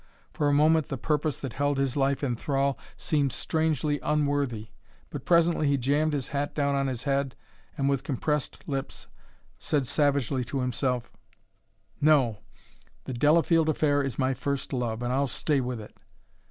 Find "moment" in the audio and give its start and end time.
0.53-0.87